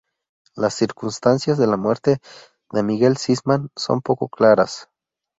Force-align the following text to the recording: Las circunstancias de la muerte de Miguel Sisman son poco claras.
Las 0.55 0.73
circunstancias 0.73 1.59
de 1.59 1.67
la 1.67 1.77
muerte 1.77 2.17
de 2.71 2.81
Miguel 2.81 3.17
Sisman 3.17 3.69
son 3.77 4.01
poco 4.01 4.29
claras. 4.29 4.89